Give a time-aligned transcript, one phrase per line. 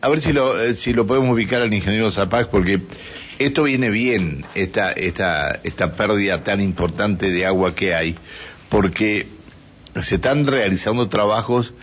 [0.00, 2.80] a ver si lo, eh, si lo podemos ubicar al ingeniero Zapag, porque
[3.38, 8.16] esto viene bien, esta, esta, esta pérdida tan importante de agua que hay,
[8.68, 9.26] porque
[10.00, 11.74] se están realizando trabajos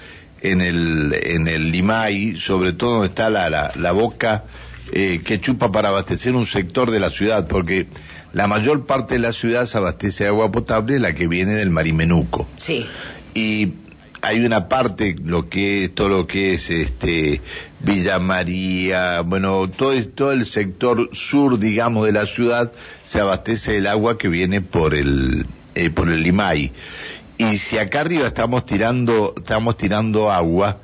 [0.42, 4.45] en el, en el Limay, sobre todo donde está la, la, la boca
[4.91, 7.88] eh, que chupa para abastecer un sector de la ciudad, porque
[8.34, 11.70] la mayor parte de la ciudad se abastece de agua potable, la que viene del
[11.70, 12.47] Marimenuco.
[12.57, 12.86] Sí.
[13.34, 13.73] Y
[14.21, 17.41] hay una parte, lo que es, todo lo que es este
[17.79, 22.72] Villa María, bueno, todo, todo el sector sur, digamos, de la ciudad,
[23.05, 26.72] se abastece del agua que viene por el, eh, por el Limay.
[27.38, 30.80] Y si acá arriba estamos tirando, estamos tirando agua,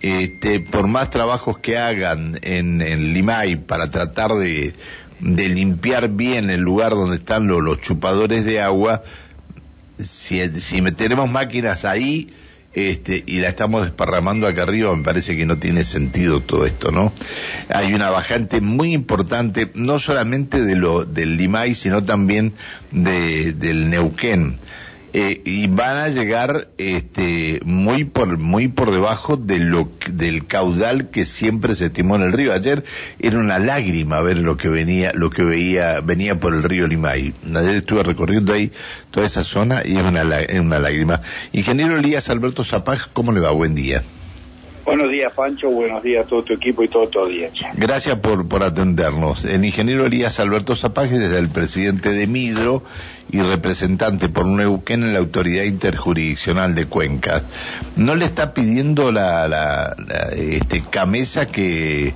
[0.00, 4.74] este, por más trabajos que hagan en, en Limay para tratar de,
[5.20, 9.04] de limpiar bien el lugar donde están lo- los chupadores de agua,
[10.02, 12.34] si, si tenemos máquinas ahí
[12.74, 16.90] este, y la estamos desparramando acá arriba, me parece que no tiene sentido todo esto,
[16.90, 17.12] ¿no?
[17.68, 22.54] Hay una bajante muy importante, no solamente de lo, del Limay, sino también
[22.90, 24.58] de, del Neuquén.
[25.14, 31.10] Eh, y van a llegar este muy por muy por debajo de lo del caudal
[31.10, 32.54] que siempre se estimó en el río.
[32.54, 32.84] Ayer
[33.18, 37.34] era una lágrima ver lo que venía lo que veía venía por el río Limay.
[37.54, 38.72] Ayer estuve recorriendo ahí
[39.10, 41.20] toda esa zona y es una una lágrima.
[41.52, 44.02] Ingeniero Elías Alberto Zapag cómo le va buen día
[44.84, 45.68] Buenos días, Pancho.
[45.70, 47.72] Buenos días a todo tu equipo y todo tu audiencia.
[47.76, 49.44] Gracias por, por atendernos.
[49.44, 52.82] El ingeniero Elías Alberto Zapage es el presidente de Midro
[53.30, 57.42] y representante por Neuquén en la Autoridad Interjurisdiccional de Cuencas.
[57.94, 62.14] ¿No le está pidiendo la, la, la, este, Camesa que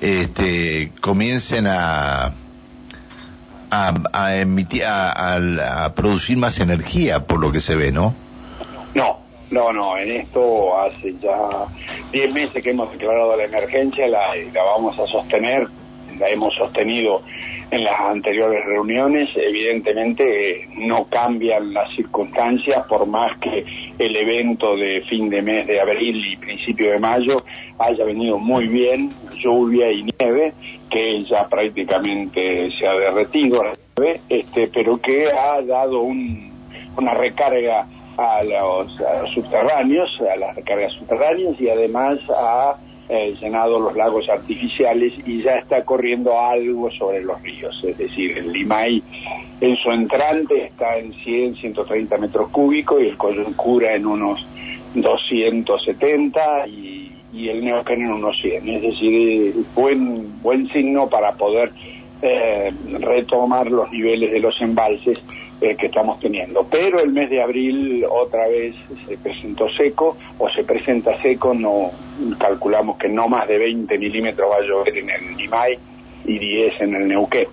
[0.00, 2.32] este, comiencen a,
[3.70, 8.14] a, a emitir, a producir más energía, por lo que se ve, ¿no?
[8.94, 9.19] No,
[9.50, 9.96] no, no.
[9.96, 11.66] En esto hace ya
[12.12, 15.66] 10 meses que hemos declarado la emergencia, la, la vamos a sostener,
[16.18, 17.22] la hemos sostenido
[17.70, 19.28] en las anteriores reuniones.
[19.36, 23.64] Evidentemente eh, no cambian las circunstancias por más que
[23.98, 27.36] el evento de fin de mes de abril y principio de mayo
[27.78, 29.10] haya venido muy bien,
[29.42, 30.52] lluvia y nieve,
[30.90, 36.50] que ya prácticamente se ha derretido, la nieve, este, pero que ha dado un-
[36.96, 38.96] una recarga a los,
[39.34, 42.76] subterráneos, a las recargas subterráneas y además ha
[43.08, 47.78] eh, llenado los lagos artificiales y ya está corriendo algo sobre los ríos.
[47.82, 49.02] Es decir, el Limay
[49.60, 54.46] en su entrante está en 100, 130 metros cúbicos y el Coyuncura en unos
[54.94, 58.68] 270 y, y el Neuquén en unos 100.
[58.68, 61.72] Es decir, buen, buen signo para poder
[62.22, 65.22] eh, retomar los niveles de los embalses
[65.60, 66.66] eh, que estamos teniendo.
[66.70, 68.74] Pero el mes de abril otra vez
[69.06, 71.90] se presentó seco o se presenta seco, no
[72.38, 75.78] calculamos que no más de 20 milímetros va a llover en el Limay
[76.24, 77.46] y 10 en el Neuquén.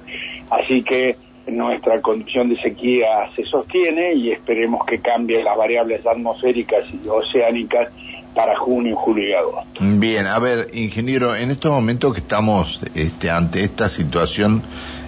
[0.50, 6.86] Así que nuestra condición de sequía se sostiene y esperemos que cambien las variables atmosféricas
[6.92, 7.90] y oceánicas
[8.34, 9.80] para junio, julio y agosto.
[9.82, 14.62] Bien, a ver, ingeniero, en estos momentos que estamos este, ante esta situación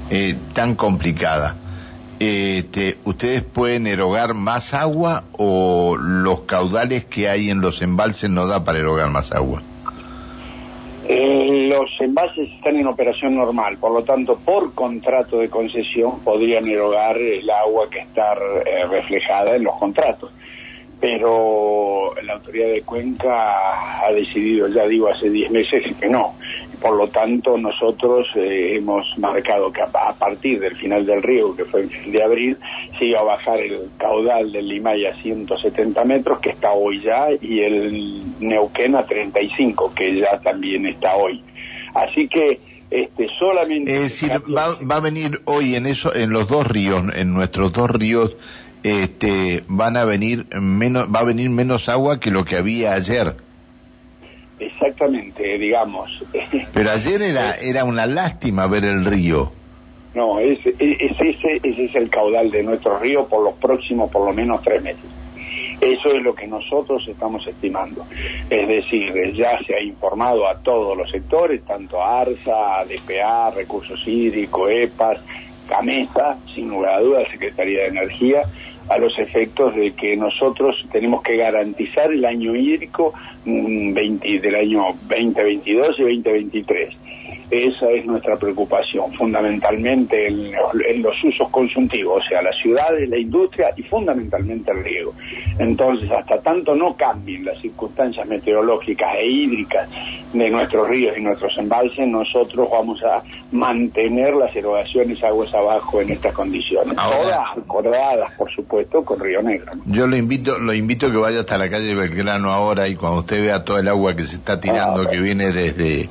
[0.09, 1.55] eh, tan complicada,
[2.19, 8.47] este, ¿ustedes pueden erogar más agua o los caudales que hay en los embalses no
[8.47, 9.61] da para erogar más agua?
[11.07, 16.67] Eh, los envases están en operación normal, por lo tanto, por contrato de concesión podrían
[16.67, 20.31] erogar el agua que está eh, reflejada en los contratos.
[20.99, 26.35] Pero la autoridad de Cuenca ha decidido, ya digo, hace 10 meses que no.
[26.81, 31.65] Por lo tanto, nosotros eh, hemos marcado que a, partir del final del río, que
[31.65, 32.57] fue el fin de abril,
[32.97, 37.27] se iba a bajar el caudal del Limay a 170 metros, que está hoy ya,
[37.41, 41.43] y el Neuquén a 35, que ya también está hoy.
[41.93, 42.59] Así que
[42.89, 47.03] este solamente Es decir, va, va a venir hoy en eso, en los dos ríos,
[47.15, 48.35] en nuestros dos ríos,
[48.83, 53.35] este, van a venir menos, va a venir menos agua que lo que había ayer.
[55.03, 56.09] Exactamente, digamos.
[56.73, 59.51] Pero ayer era, era una lástima ver el río.
[60.13, 64.09] No, es, es- es ese, ese es el caudal de nuestro río por los próximos
[64.11, 65.05] por lo menos tres meses.
[65.81, 68.05] Eso es lo que nosotros estamos estimando.
[68.49, 74.01] Es decir, ya se ha informado a todos los sectores, tanto a ARSA, DPA, Recursos
[74.05, 75.19] Hídricos, EPAS,
[75.69, 78.41] CAMESA, sin lugar a dudas, Secretaría de Energía,
[78.89, 83.13] a los efectos de que nosotros tenemos que garantizar el año hídrico
[83.45, 86.95] mm, 20 del año 2022 y 2023.
[87.51, 90.51] Esa es nuestra preocupación, fundamentalmente en,
[91.01, 95.13] los usos consultivos, o sea, las ciudades, la industria y fundamentalmente el riego.
[95.57, 99.89] Entonces, hasta tanto no cambien las circunstancias meteorológicas e hídricas
[100.33, 106.11] de nuestros ríos y nuestros embalses, nosotros vamos a mantener las erogaciones aguas abajo en
[106.11, 106.95] estas condiciones.
[106.95, 109.71] Todas acordadas, por supuesto, con Río Negro.
[109.85, 113.19] Yo lo invito, lo invito a que vaya hasta la calle Belgrano ahora y cuando
[113.19, 116.09] usted vea todo el agua que se está tirando, ah, que viene desde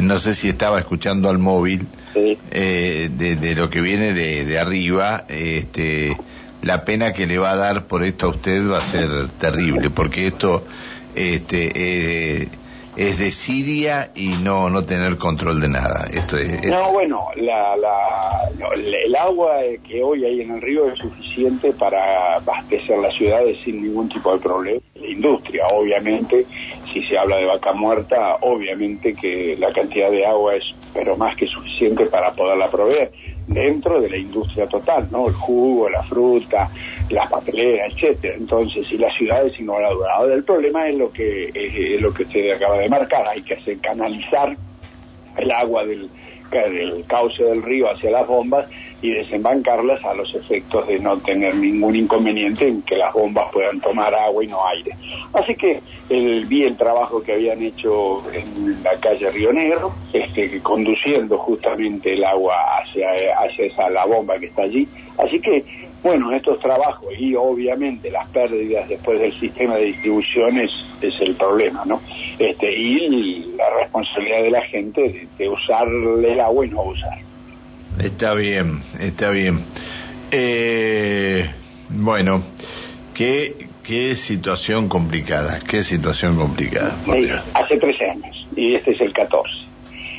[0.00, 6.16] no sé si estaba escuchando al móvil, eh, de, lo que viene de, arriba, este,
[6.62, 9.90] la pena que le va a dar por esto a usted va a ser terrible,
[9.90, 10.64] porque esto
[11.14, 12.48] este, eh,
[12.96, 16.06] es de Siria y no no tener control de nada.
[16.12, 18.50] Esto es, No, bueno, la, la,
[19.04, 19.56] el agua
[19.86, 24.32] que hoy hay en el río es suficiente para abastecer las ciudades sin ningún tipo
[24.32, 24.80] de problema.
[24.94, 26.46] La industria, obviamente,
[27.02, 30.64] si se habla de vaca muerta, obviamente que la cantidad de agua es
[30.94, 33.12] pero más que suficiente para poderla proveer
[33.46, 35.28] dentro de la industria total, ¿no?
[35.28, 36.70] El jugo, la fruta,
[37.10, 38.34] las papeleras, etcétera.
[38.36, 42.22] Entonces, si las ciudades sin lugar a el problema es lo que es, lo que
[42.22, 44.56] usted acaba de marcar, hay que hacer canalizar
[45.36, 46.08] el agua del,
[46.50, 48.66] del cauce del río hacia las bombas
[49.02, 53.80] y desembancarlas a los efectos de no tener ningún inconveniente en que las bombas puedan
[53.80, 54.92] tomar agua y no aire.
[55.32, 60.60] Así que el, vi el trabajo que habían hecho en la calle Río Negro, este,
[60.62, 64.88] conduciendo justamente el agua hacia, hacia esa, la bomba que está allí.
[65.18, 65.64] Así que
[66.06, 70.70] bueno, estos trabajos y obviamente las pérdidas después del sistema de distribución es,
[71.02, 72.00] el problema, ¿no?
[72.38, 77.18] Este, y la responsabilidad de la gente de, de usar el agua y no usar.
[77.98, 79.60] Está bien, está bien.
[80.30, 81.48] Eh,
[81.88, 82.42] bueno,
[83.14, 86.94] qué, qué situación complicada, qué situación complicada.
[87.54, 89.66] hace 13 años y este es el 14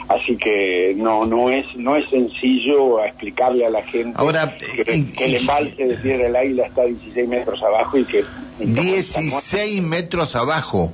[0.10, 5.06] así que no no es no es sencillo explicarle a la gente Ahora, que, eh,
[5.20, 8.24] el embalse de Tierra del Águila está 16 metros abajo y que
[8.60, 10.94] 16 metros abajo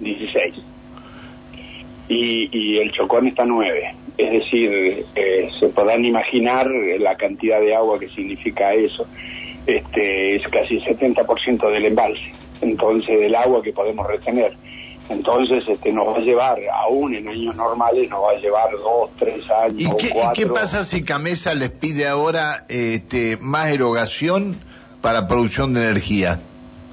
[0.00, 0.54] 16
[2.08, 6.68] y, y el Chocón está 9 es decir eh, se podrán imaginar
[6.98, 9.06] la cantidad de agua que significa eso.
[9.66, 14.52] Este es casi el 70% del embalse entonces del agua que podemos retener.
[15.08, 19.10] Entonces este, nos va a llevar, aún en años normales, nos va a llevar dos,
[19.18, 19.76] tres años.
[19.76, 24.56] ¿Y qué, qué pasa si Camesa les pide ahora este, más erogación
[25.00, 26.38] para producción de energía?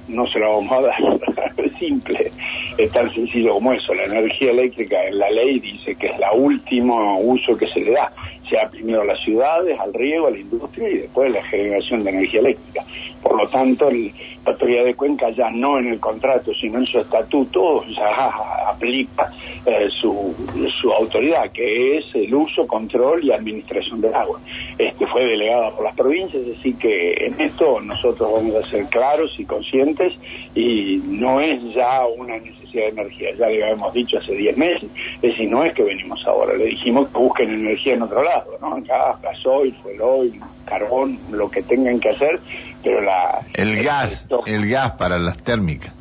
[0.08, 2.32] No se lo vamos a dar, simple,
[2.78, 3.92] es tan sencillo como eso.
[3.92, 7.92] La energía eléctrica en la ley dice que es el último uso que se le
[7.92, 8.12] da
[8.48, 12.10] sea primero a las ciudades, al riego, a la industria y después la generación de
[12.10, 12.84] energía eléctrica.
[13.22, 14.10] Por lo tanto, la
[14.52, 18.30] autoridad de Cuenca ya no en el contrato, sino en su estatuto, ya
[18.68, 19.32] aplica
[19.66, 20.34] eh, su,
[20.80, 24.40] su autoridad, que es el uso, control y administración del agua.
[24.78, 29.34] Este fue delegada por las provincias, así que en esto nosotros vamos a ser claros
[29.38, 30.14] y conscientes
[30.54, 34.90] y no es ya una necesidad de energía, ya le habíamos dicho hace 10 meses,
[35.16, 38.58] es decir, no es que venimos ahora, le dijimos que busquen energía en otro lado,
[38.60, 38.76] ¿no?
[38.82, 42.40] Gas, gasoil, fueloil, carbón, lo que tengan que hacer,
[42.82, 43.40] pero la...
[43.54, 45.92] El gas, el gas para las térmicas.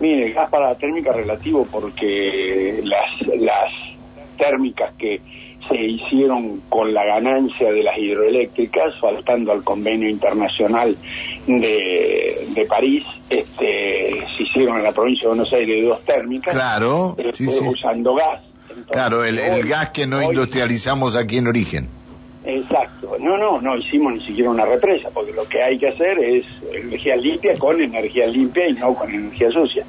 [0.00, 3.70] Mire, el gas para la térmica es relativo porque las, las
[4.38, 5.20] térmicas que
[5.68, 10.96] se hicieron con la ganancia de las hidroeléctricas, faltando al convenio internacional
[11.46, 17.16] de, de París, este, se hicieron en la provincia de Buenos Aires dos térmicas, claro,
[17.66, 18.42] usando gas.
[18.90, 21.88] claro, el, gas que no industrializamos aquí en origen.
[22.44, 26.18] Exacto, no, no, no hicimos ni siquiera una represa, porque lo que hay que hacer
[26.18, 29.84] es energía limpia con energía limpia y no con energía sucia.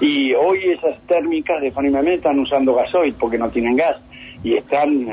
[0.00, 3.96] Y hoy esas térmicas de Fanimame están usando gasoil porque no tienen gas
[4.42, 5.08] y están,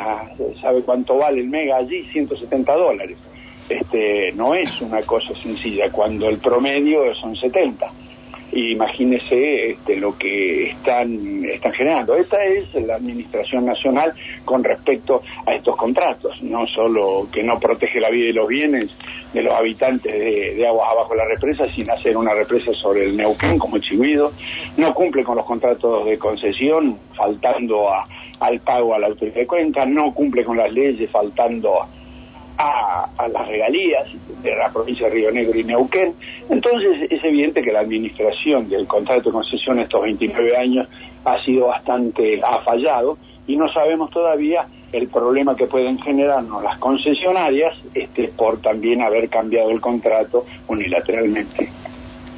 [0.61, 2.03] ¿sabe cuánto vale el mega allí?
[2.11, 3.17] 170 dólares.
[3.71, 7.89] Este, no es una cosa sencilla, cuando el promedio son 70.
[8.53, 11.17] imagínese este, lo que están,
[11.73, 12.15] generando.
[12.15, 14.13] Esta es la Administración Nacional
[14.43, 18.89] con respecto a estos contratos, no solo que no protege la vida y los bienes
[19.33, 23.15] de los habitantes de, aguas abajo de la represa, sin hacer una represa sobre el
[23.15, 24.33] Neuquén como Chihuido,
[24.75, 28.03] no cumple con los contratos de concesión, faltando a
[28.41, 31.87] al pago a la autoridad de cuenca, no cumple con las leyes faltando a,
[32.57, 34.07] las regalías
[34.43, 36.13] de la provincia de Río Negro y Neuquén.
[36.49, 40.87] Entonces es evidente que la administración del contrato de concesión estos 29 años
[41.25, 43.17] ha sido bastante, ha fallado
[43.47, 49.29] y no sabemos todavía el problema que pueden generarnos las concesionarias este, por también haber
[49.29, 51.69] cambiado el contrato unilateralmente.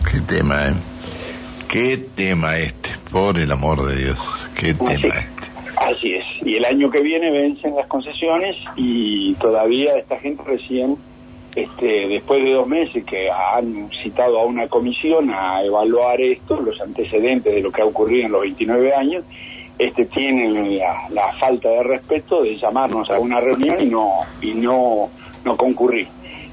[0.10, 0.74] Qué tema, ¿eh?
[1.68, 5.34] Qué tema este, por el amor de Dios, qué tema este.
[5.78, 6.33] Así es.
[6.46, 10.98] Y el año que viene vencen las concesiones y todavía esta gente recién,
[11.56, 16.80] este, después de dos meses que han citado a una comisión a evaluar esto, los
[16.82, 19.24] antecedentes de lo que ha ocurrido en los 29 años,
[19.80, 24.10] este, tienen la, falta de respeto de llamarnos a una reunión y no,
[24.42, 25.10] y no,
[25.46, 26.08] no concurrir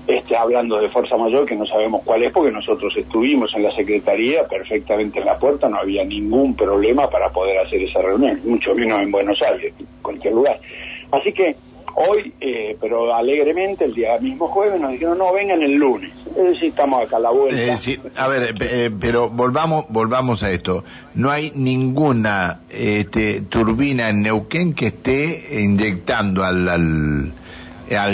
[0.07, 3.75] este, hablando de fuerza mayor que no sabemos cuál es porque nosotros estuvimos en la
[3.75, 8.75] Secretaría perfectamente en la puerta, no había ningún problema para poder hacer esa reunión, mucho
[8.75, 10.59] menos en Buenos Aires, en cualquier lugar.
[11.13, 11.57] Así que
[11.95, 16.13] hoy, eh, pero alegremente, el día mismo jueves nos dijeron, no, vengan el lunes.
[16.31, 17.79] Es decir, estamos acá a la vuelta.
[18.17, 20.85] a ver, eh, pero volvamos volvamos a esto.
[21.15, 27.33] No hay ninguna este, turbina en Neuquén que esté inyectando al al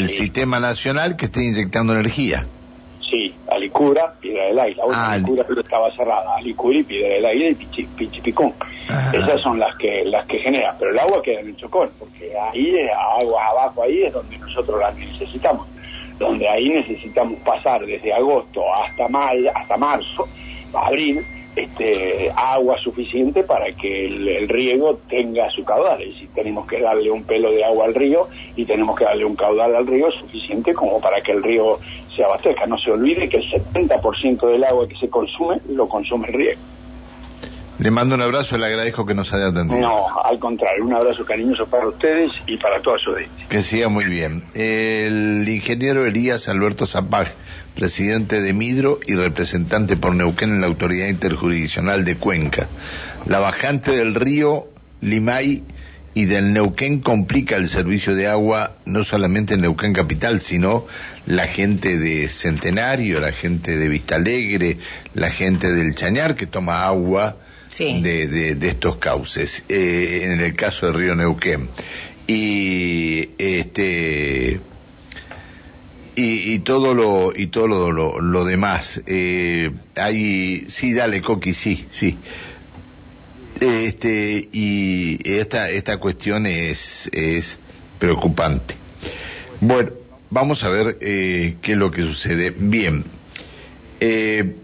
[0.08, 2.46] sistema nacional que esté inyectando energía.
[3.10, 4.76] Sí, Alicura, Piedra del Aire.
[4.76, 6.36] La otra ah, Alicura estaba cerrada.
[6.36, 8.52] Alicura y Piedra del Aire y Pichipicón.
[9.12, 10.76] Esas son las que las que generan.
[10.78, 12.74] Pero el agua queda en el Chocón, porque ahí,
[13.20, 15.66] agua abajo ahí es donde nosotros la necesitamos.
[16.18, 20.26] Donde ahí necesitamos pasar desde agosto hasta mayo, hasta marzo,
[20.72, 21.24] abril,
[21.56, 26.02] este, agua suficiente para que el, riego tenga su caudal.
[26.02, 29.24] Y si tenemos que darle un pelo de agua al río y tenemos que darle
[29.24, 31.78] un caudal al río suficiente como para que el río
[32.14, 32.66] se abastezca.
[32.66, 36.60] No se olvide que el 70% del agua que se consume lo consume el riego.
[37.78, 39.80] Le mando un abrazo, le agradezco que nos haya atendido.
[39.80, 43.46] No, al contrario, un abrazo cariñoso para ustedes y para toda su audiencia.
[43.50, 44.44] Que siga muy bien.
[44.54, 47.34] El ingeniero Elías Alberto Zapag,
[47.74, 52.66] presidente de Midro y representante por Neuquén en la Autoridad Interjurisdiccional de Cuenca.
[53.26, 54.68] La bajante del río
[55.02, 55.62] Limay
[56.16, 60.86] y del Neuquén complica el servicio de agua no solamente en Neuquén Capital, sino
[61.26, 64.78] la gente de Centenario, la gente de Vista Alegre,
[65.12, 67.36] la gente del Chañar que toma agua
[67.78, 71.68] de, de, estos cauces, eh, en el caso del río Neuquén.
[72.26, 74.58] Y este
[76.14, 79.02] y, todo lo y todo lo, lo, demás.
[79.06, 82.16] Eh, hay sí dale coqui sí sí
[83.60, 87.58] este y esta esta cuestión es es
[87.98, 88.74] preocupante.
[89.60, 89.90] Bueno
[90.30, 92.50] vamos a ver eh, qué es lo que sucede.
[92.50, 93.04] Bien
[94.00, 94.56] eh,